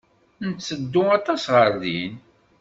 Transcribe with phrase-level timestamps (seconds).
[0.49, 2.13] Netteddu aṭas ɣer din.